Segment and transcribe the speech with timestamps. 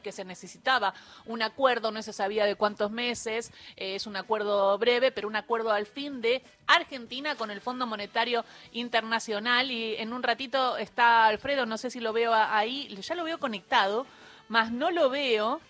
[0.00, 0.94] que se necesitaba
[1.26, 5.36] un acuerdo, no se sabía de cuántos meses, eh, es un acuerdo breve, pero un
[5.36, 9.70] acuerdo al fin de Argentina con el Fondo Monetario Internacional.
[9.70, 13.38] Y en un ratito está Alfredo, no sé si lo veo ahí, ya lo veo
[13.38, 14.06] conectado,
[14.48, 15.60] más no lo veo.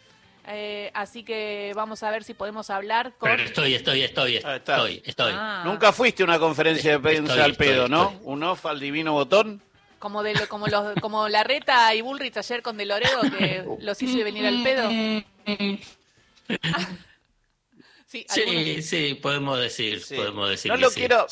[0.47, 3.31] Eh, así que vamos a ver si podemos hablar con.
[3.31, 5.33] Pero estoy, estoy, estoy, estoy, estoy.
[5.35, 5.63] Ah.
[5.65, 8.13] Nunca fuiste a una conferencia de prensa al pedo, ¿no?
[8.23, 9.63] Un off al divino botón.
[10.05, 14.03] Como de como los como la reta y Bullrich ayer con De Loredo que los
[14.03, 14.91] hizo venir al pedo.
[18.29, 20.71] Sí, sí, podemos decir, podemos decir.
[20.71, 21.27] No lo quiero,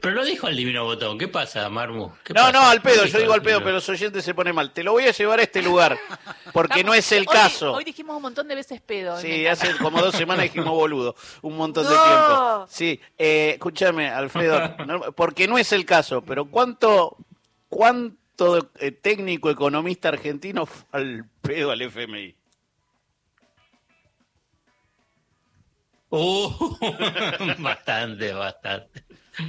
[0.00, 1.18] Pero lo dijo al divino botón.
[1.18, 2.10] ¿Qué pasa, Marmu?
[2.34, 4.72] no, no, al pedo, yo digo al pedo, pero los oyentes se pone mal.
[4.72, 5.98] Te lo voy a llevar a este lugar,
[6.54, 7.74] porque no es el caso.
[7.74, 9.20] Hoy dijimos un montón de veces pedo.
[9.20, 12.66] Sí, hace como dos semanas dijimos boludo, un montón de tiempo.
[12.70, 14.76] Sí, eh, escúchame, Alfredo,
[15.14, 17.18] porque no es el caso, pero ¿cuánto,
[17.68, 22.34] cuánto eh, técnico economista argentino fue al pedo al FMI?
[26.10, 26.76] Uh,
[27.58, 29.04] bastante, bastante.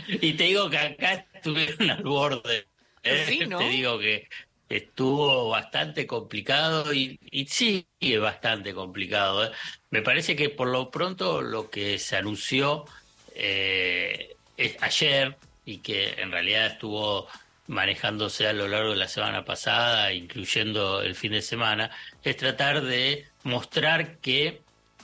[0.08, 2.68] Y te digo que acá estuvieron al borde.
[3.04, 3.48] ¿eh?
[3.48, 4.28] Te digo que
[4.68, 9.46] estuvo bastante complicado y, y sigue bastante complicado.
[9.46, 9.52] ¿eh?
[9.90, 12.86] Me parece que por lo pronto lo que se anunció
[13.34, 14.36] eh,
[14.82, 17.28] ayer y que en realidad estuvo
[17.70, 21.92] manejándose a lo largo de la semana pasada, incluyendo el fin de semana,
[22.24, 24.62] es tratar de mostrar que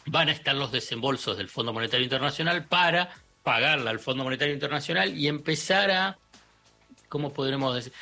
[0.08, 3.12] van a estar los desembolsos del Fondo Monetario Internacional para
[3.44, 6.18] pagarla al Fondo Monetario Internacional y empezar a,
[7.08, 7.94] ¿cómo podremos decir?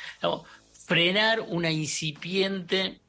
[0.86, 3.00] frenar una incipiente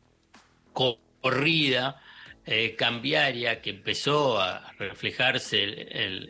[0.74, 2.02] corrida
[2.46, 5.64] eh, cambiaria que empezó a reflejarse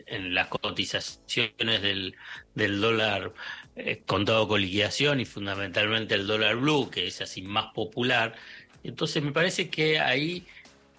[0.06, 2.14] en, las cotizaciones del,
[2.54, 3.32] del dólar
[3.76, 8.34] eh, contado con liquidación y fundamentalmente el dólar blue, que es así más popular.
[8.82, 10.46] Entonces me parece que ahí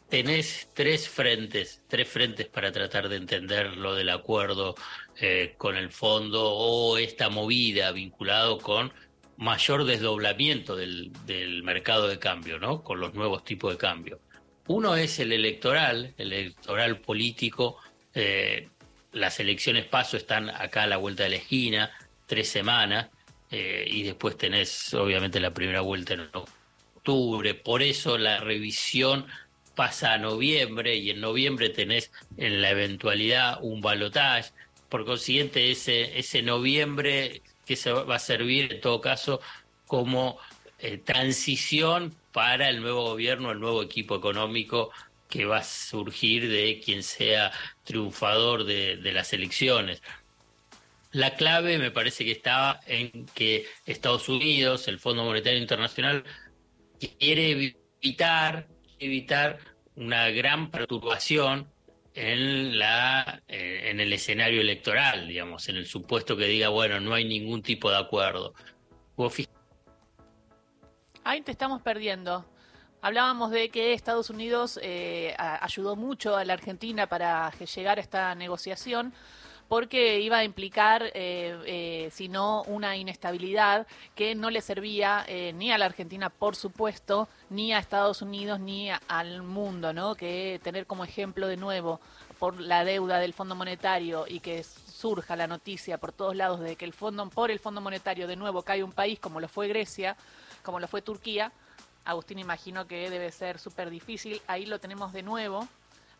[0.09, 4.75] tenés tres frentes, tres frentes para tratar de entender lo del acuerdo
[5.19, 8.93] eh, con el fondo o esta movida vinculado con
[9.37, 12.83] mayor desdoblamiento del, del, mercado de cambio, ¿no?
[12.83, 14.19] Con los nuevos tipos de cambio.
[14.67, 17.77] Uno es el electoral, el electoral político.
[18.13, 18.69] Eh,
[19.13, 21.91] las elecciones paso están acá a la vuelta de la esquina,
[22.27, 23.09] tres semanas,
[23.49, 27.53] eh, y después tenés obviamente la primera vuelta en octubre.
[27.55, 29.25] Por eso la revisión
[29.75, 34.51] pasa a noviembre y en noviembre tenés en la eventualidad un balotaje.
[34.89, 39.39] Por consiguiente, ese, ese noviembre que se va a servir en todo caso
[39.85, 40.37] como
[40.79, 44.91] eh, transición para el nuevo gobierno, el nuevo equipo económico
[45.29, 47.51] que va a surgir de quien sea
[47.83, 50.01] triunfador de, de las elecciones.
[51.11, 56.23] La clave me parece que estaba en que Estados Unidos, el Fondo Monetario Internacional,
[57.19, 58.67] quiere evitar
[58.99, 59.59] evitar
[59.95, 61.71] una gran perturbación
[62.13, 67.13] en la eh, en el escenario electoral, digamos, en el supuesto que diga, bueno, no
[67.13, 68.53] hay ningún tipo de acuerdo.
[71.23, 72.45] Ahí te estamos perdiendo.
[73.01, 78.33] Hablábamos de que Estados Unidos eh, ayudó mucho a la Argentina para llegar a esta
[78.33, 79.13] negociación
[79.67, 85.53] porque iba a implicar, eh, eh, si no, una inestabilidad que no le servía eh,
[85.53, 90.15] ni a la Argentina, por supuesto, ni a Estados Unidos, ni al mundo, ¿no?
[90.15, 91.99] Que tener como ejemplo de nuevo
[92.39, 96.75] por la deuda del Fondo Monetario y que surja la noticia por todos lados de
[96.75, 99.67] que el fondo, por el Fondo Monetario de nuevo cae un país como lo fue
[99.67, 100.15] Grecia,
[100.63, 101.51] como lo fue Turquía,
[102.07, 104.41] Agustín imagino que debe ser súper difícil.
[104.47, 105.67] Ahí lo tenemos de nuevo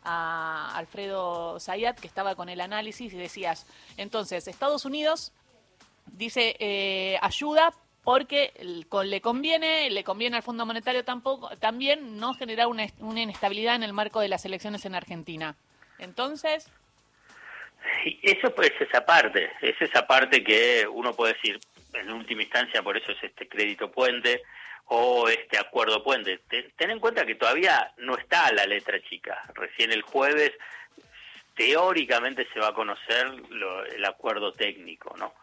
[0.04, 3.66] a Alfredo Zayat, que estaba con el análisis, y decías,
[3.96, 5.32] entonces, Estados Unidos
[6.06, 7.72] dice eh, ayuda
[8.04, 8.52] porque
[9.02, 13.92] le conviene, le conviene al Fondo Monetario tampoco, también no generar una, inestabilidad en el
[13.92, 15.56] marco de las elecciones en Argentina.
[15.98, 16.70] Entonces...
[18.22, 21.60] Eso pues esa parte, es esa parte que uno puede decir,
[21.92, 24.42] en última instancia, por eso es este crédito puente,
[24.88, 26.40] o este acuerdo puente.
[26.48, 29.42] Ten, en cuenta que todavía no está la letra chica.
[29.54, 30.52] Recién el jueves
[31.54, 33.26] teóricamente se va a conocer
[33.94, 35.34] el acuerdo técnico, ¿no?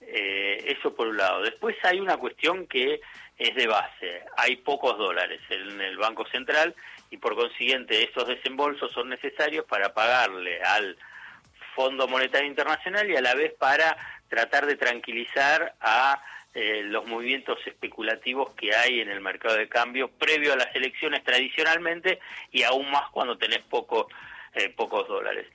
[0.00, 1.42] Eh, eso por un lado.
[1.42, 3.00] Después hay una cuestión que
[3.38, 4.24] es de base.
[4.36, 6.74] Hay pocos dólares en el Banco Central
[7.10, 10.96] y por consiguiente esos desembolsos son necesarios para pagarle al
[11.74, 13.96] Fondo Monetario Internacional y a la vez para
[14.28, 16.22] tratar de tranquilizar a
[16.54, 21.24] eh, los movimientos especulativos que hay en el mercado de cambio previo a las elecciones
[21.24, 22.18] tradicionalmente
[22.50, 24.08] y aún más cuando tenés poco,
[24.54, 25.46] eh, pocos dólares.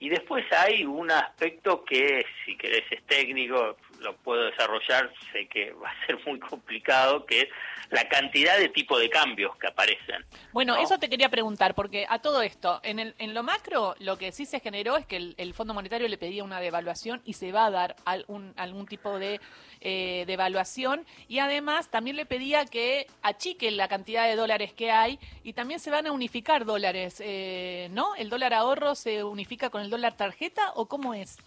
[0.00, 5.72] Y después hay un aspecto que, si querés, es técnico, lo puedo desarrollar, sé que
[5.84, 7.48] va a ser muy complicado, que es
[7.90, 10.24] la cantidad de tipo de cambios que aparecen.
[10.52, 14.16] Bueno, eso te quería preguntar, porque a todo esto, en, el, en lo macro, lo
[14.16, 17.52] que sí se generó es que el, Fondo Monetario le pedía una devaluación y se
[17.52, 19.40] va a dar algún, algún tipo de
[19.80, 25.18] eh, devaluación y además también le pedía que achique la cantidad de dólares que hay
[25.42, 28.14] y también se van a unificar dólares, eh, ¿no?
[28.14, 31.38] ¿El dólar ahorro se unifica con el dólar tarjeta o cómo es?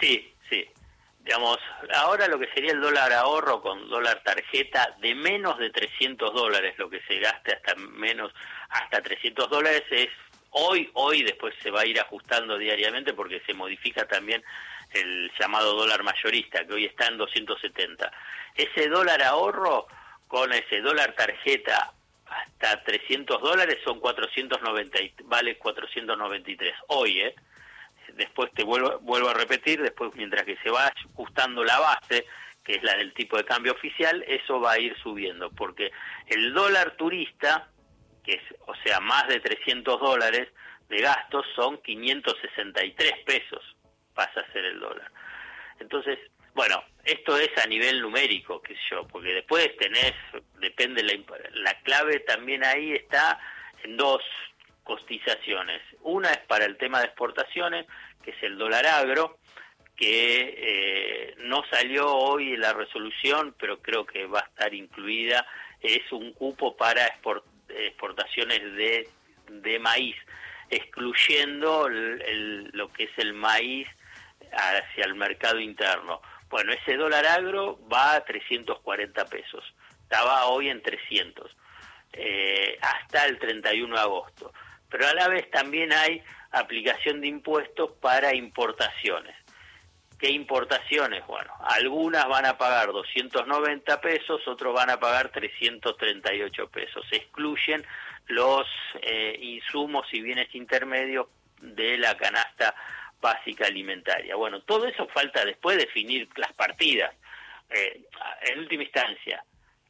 [0.00, 0.66] Sí, sí.
[1.30, 1.58] Digamos,
[1.94, 6.74] ahora lo que sería el dólar ahorro con dólar tarjeta de menos de 300 dólares,
[6.76, 8.32] lo que se gaste hasta menos,
[8.68, 10.08] hasta 300 dólares es
[10.50, 14.42] hoy, hoy después se va a ir ajustando diariamente porque se modifica también
[14.92, 18.10] el llamado dólar mayorista, que hoy está en 270.
[18.56, 19.86] Ese dólar ahorro
[20.26, 21.92] con ese dólar tarjeta
[22.26, 27.36] hasta 300 dólares son 490, vale 493 hoy, ¿eh?
[28.20, 32.26] Después te vuelvo, vuelvo a repetir, después mientras que se va ajustando la base,
[32.62, 35.90] que es la del tipo de cambio oficial, eso va a ir subiendo, porque
[36.26, 37.68] el dólar turista,
[38.22, 40.48] que es, o sea, más de 300 dólares
[40.88, 43.76] de gastos, son 563 pesos,
[44.14, 45.10] pasa a ser el dólar.
[45.78, 46.18] Entonces,
[46.54, 50.12] bueno, esto es a nivel numérico, qué sé yo, porque después tenés,
[50.58, 51.14] depende, la,
[51.54, 53.40] la clave también ahí está
[53.82, 54.22] en dos
[54.84, 55.80] cotizaciones.
[56.02, 57.86] Una es para el tema de exportaciones,
[58.22, 59.38] que es el dólar agro,
[59.96, 65.46] que eh, no salió hoy la resolución, pero creo que va a estar incluida,
[65.80, 67.06] es un cupo para
[67.68, 69.08] exportaciones de,
[69.48, 70.16] de maíz,
[70.70, 73.88] excluyendo lo que es el maíz
[74.52, 76.22] hacia el mercado interno.
[76.48, 79.64] Bueno, ese dólar agro va a 340 pesos,
[80.02, 81.56] estaba hoy en 300,
[82.12, 84.52] eh, hasta el 31 de agosto.
[84.88, 89.34] Pero a la vez también hay aplicación de impuestos para importaciones.
[90.18, 91.26] ¿Qué importaciones?
[91.26, 97.06] Bueno, algunas van a pagar 290 pesos, otros van a pagar 338 pesos.
[97.08, 97.82] Se excluyen
[98.26, 98.66] los
[99.00, 101.26] eh, insumos y bienes intermedios
[101.62, 102.74] de la canasta
[103.20, 104.36] básica alimentaria.
[104.36, 107.14] Bueno, todo eso falta después definir las partidas.
[107.70, 108.02] Eh,
[108.42, 109.42] en última instancia,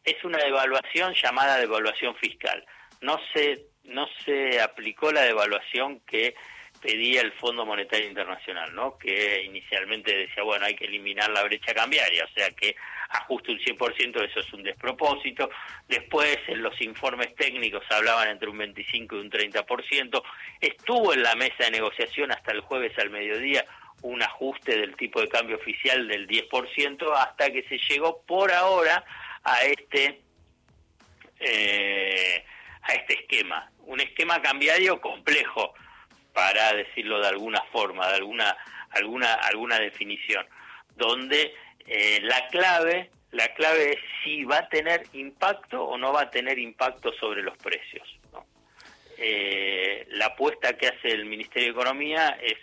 [0.05, 2.65] es una devaluación llamada devaluación fiscal.
[3.01, 6.35] No se no se aplicó la devaluación que
[6.81, 8.97] pedía el Fondo Monetario Internacional, ¿no?
[8.97, 12.75] Que inicialmente decía, bueno, hay que eliminar la brecha cambiaria, o sea que
[13.11, 15.51] ajuste un 100%, eso es un despropósito.
[15.89, 20.23] Después, en los informes técnicos hablaban entre un 25 y un 30%.
[20.61, 23.67] Estuvo en la mesa de negociación hasta el jueves al mediodía
[24.03, 29.05] un ajuste del tipo de cambio oficial del 10% hasta que se llegó por ahora
[29.45, 30.23] a este
[31.41, 32.45] eh,
[32.93, 35.75] este esquema un esquema cambiario complejo,
[36.33, 38.57] para decirlo de alguna forma, de alguna,
[38.91, 40.47] alguna, alguna definición,
[40.95, 41.53] donde
[41.87, 46.31] eh, la clave, la clave es si va a tener impacto o no va a
[46.31, 48.09] tener impacto sobre los precios.
[49.19, 52.57] Eh, la apuesta que hace el Ministerio de Economía es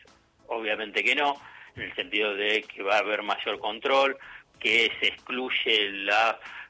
[0.47, 1.35] obviamente que no,
[1.75, 4.17] en el sentido de que va a haber mayor control,
[4.61, 5.89] que se excluye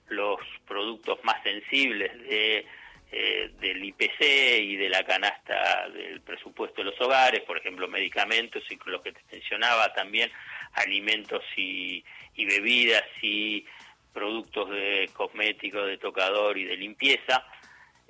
[0.09, 2.65] los productos más sensibles de
[3.09, 4.21] eh, del IPC
[4.59, 9.13] y de la canasta del presupuesto de los hogares, por ejemplo, medicamentos y lo que
[9.13, 10.29] te mencionaba también,
[10.73, 12.03] alimentos y,
[12.35, 13.65] bebidas y
[14.13, 17.47] productos de cosméticos, de tocador y de limpieza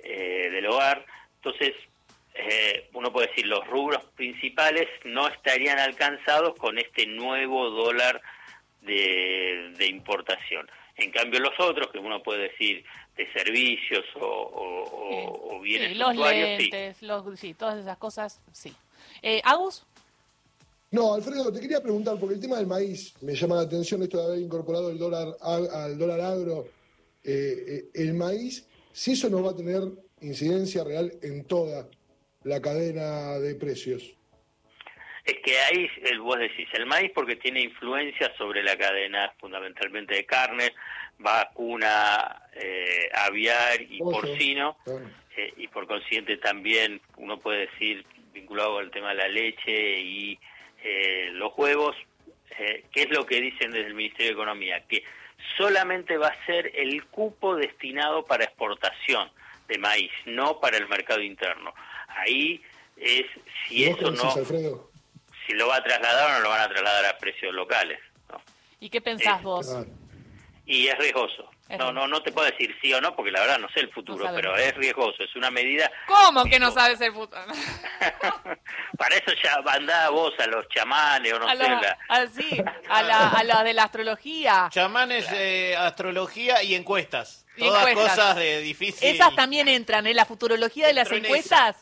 [0.00, 1.06] eh, del hogar.
[1.36, 1.74] Entonces,
[2.34, 8.20] eh, uno puede decir, los rubros principales no estarían alcanzados con este nuevo dólar
[8.80, 10.68] de, de importación.
[10.96, 12.84] En cambio, los otros, que uno puede decir
[13.18, 18.72] de servicios o, bienes sí, los lentes, Los, sí, todas esas cosas, sí.
[19.22, 19.84] Eh, ¿Agus?
[20.92, 24.18] No, Alfredo, te quería preguntar, porque el tema del maíz me llama la atención esto
[24.18, 26.66] de haber incorporado el dólar al dólar agro.
[27.24, 29.82] Eh, eh, el maíz, si eso no va a tener
[30.20, 31.88] incidencia real en toda
[32.44, 34.14] la cadena de precios.
[35.28, 40.24] Es que ahí, vos decís, el maíz porque tiene influencia sobre la cadena fundamentalmente de
[40.24, 40.72] carne,
[41.18, 44.78] vacuna eh, aviar y porcino,
[45.36, 50.38] eh, y por consiguiente también uno puede decir vinculado al tema de la leche y
[50.82, 51.94] eh, los huevos,
[52.56, 54.82] ¿qué es lo que dicen desde el Ministerio de Economía?
[54.88, 55.04] Que
[55.58, 59.30] solamente va a ser el cupo destinado para exportación
[59.68, 61.74] de maíz, no para el mercado interno.
[62.08, 62.62] Ahí
[62.96, 63.26] es
[63.66, 64.34] si eso no,
[65.48, 67.98] si lo va a trasladar o no lo van a trasladar a precios locales.
[68.80, 69.74] ¿Y qué pensás vos?
[70.66, 71.50] Y es riesgoso.
[71.78, 73.90] no, no, no te puedo decir sí o no, porque la verdad no sé el
[73.92, 75.90] futuro, pero es riesgoso, es una medida...
[76.06, 77.40] ¿Cómo que no sabes el futuro?
[78.98, 81.56] para eso ya mandá vos a los chamanes o no a sé.
[81.62, 84.68] la, la- a- sí, a la, a la de la astrología.
[84.70, 87.46] Chamanes, eh, astrología y encuestas.
[87.56, 88.16] Y Todas encuestas.
[88.16, 89.08] cosas de difícil.
[89.08, 91.76] Esas también entran en la futurología de las en encuestas.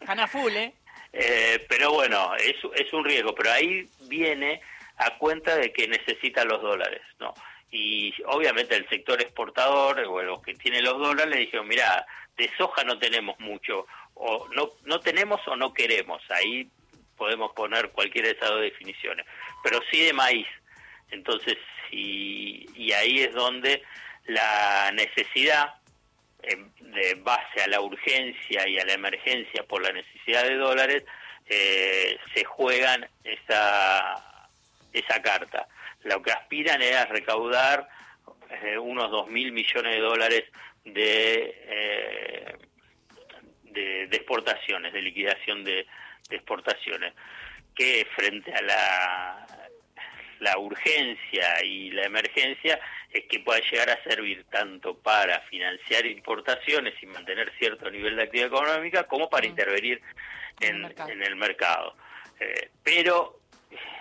[0.00, 0.74] Están a full, ¿eh?
[1.16, 4.60] Eh, pero bueno, es, es un riesgo, pero ahí viene
[4.96, 7.32] a cuenta de que necesita los dólares, ¿no?
[7.70, 12.04] Y obviamente el sector exportador, o los que tienen los dólares, le dijeron, mira,
[12.36, 16.68] de soja no tenemos mucho, o no, no tenemos o no queremos, ahí
[17.16, 19.24] podemos poner cualquiera de esas dos definiciones,
[19.62, 20.48] pero sí de maíz.
[21.10, 21.58] Entonces,
[21.92, 23.82] y, y ahí es donde
[24.26, 25.74] la necesidad
[27.24, 31.04] base a la urgencia y a la emergencia por la necesidad de dólares,
[31.46, 34.48] eh, se juegan esa,
[34.92, 35.66] esa carta.
[36.04, 37.88] Lo que aspiran es a recaudar
[38.62, 40.44] eh, unos dos mil millones de dólares
[40.84, 42.56] de, eh,
[43.62, 45.86] de, de exportaciones, de liquidación de,
[46.28, 47.14] de exportaciones,
[47.74, 49.63] que frente a la,
[50.44, 52.78] la urgencia y la emergencia
[53.10, 58.22] es que pueda llegar a servir tanto para financiar importaciones y mantener cierto nivel de
[58.24, 59.50] actividad económica como para Mm.
[59.50, 60.00] intervenir
[60.60, 61.10] En el mercado.
[61.10, 61.96] en el mercado.
[62.40, 63.40] Eh, pero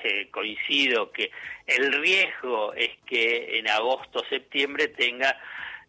[0.04, 1.32] eh, coincido que
[1.66, 5.40] el riesgo es que en agosto septiembre tenga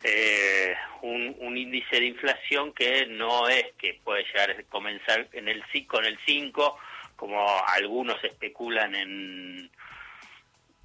[0.03, 5.49] eh, un, un índice de inflación que no es que puede llegar a comenzar en
[5.49, 6.79] el con el 5
[7.17, 9.71] como algunos especulan en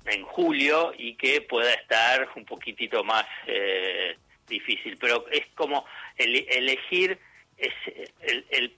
[0.09, 4.97] en julio y que pueda estar un poquitito más eh, difícil.
[4.97, 5.85] Pero es como
[6.17, 7.17] el- elegir
[7.57, 7.73] es
[8.21, 8.75] el, el,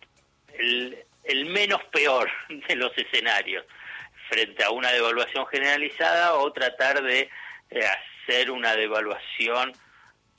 [0.54, 2.30] el, el menos peor
[2.68, 3.66] de los escenarios.
[4.30, 7.30] Frente a una devaluación generalizada o tratar de
[7.70, 7.80] eh,
[8.26, 9.74] hacer una devaluación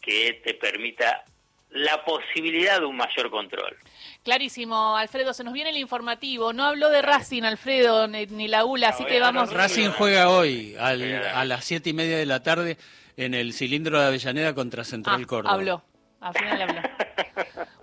[0.00, 1.25] que te permita
[1.72, 3.76] la posibilidad de un mayor control.
[4.24, 6.52] Clarísimo, Alfredo, se nos viene el informativo.
[6.52, 9.50] No habló de Racing, Alfredo, ni, ni la ULA, así No, que vamos.
[9.50, 9.92] no, Racing no.
[9.92, 12.76] juega hoy al- a las siete y media de la tarde
[13.16, 15.54] en el cilindro de Avellaneda contra Central Ah, Córdoba.
[15.54, 15.84] habló.
[16.20, 16.80] Al final habló.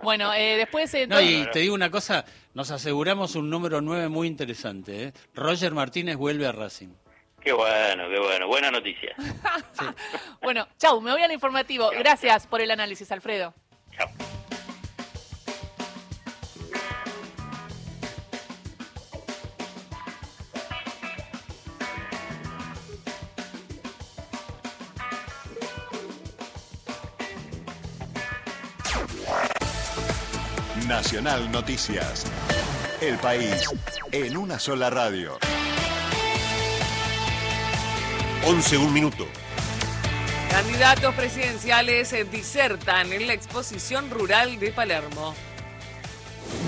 [0.02, 0.92] Bueno, eh, después.
[0.94, 5.02] eh, No, y te digo una cosa, nos aseguramos un número 9 muy interesante.
[5.04, 5.12] ¿eh?
[5.34, 6.88] Roger Martínez vuelve a Racing.
[7.42, 8.46] Qué bueno, qué bueno.
[8.48, 9.14] Buena noticia.
[10.42, 11.90] Bueno, chau, me voy al informativo.
[11.90, 13.54] Gracias por el análisis, Alfredo.
[30.90, 32.24] Nacional Noticias.
[33.00, 33.64] El país
[34.12, 35.38] en una sola radio.
[38.44, 39.26] 11 un minuto.
[40.50, 45.32] Candidatos presidenciales eh, disertan en la exposición rural de Palermo.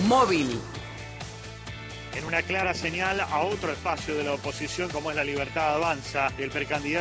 [0.07, 0.61] Móvil.
[2.15, 6.31] en una clara señal a otro espacio de la oposición como es la libertad avanza.
[6.39, 7.01] El precandidato